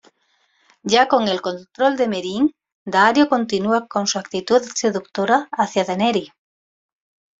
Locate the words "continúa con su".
3.29-4.17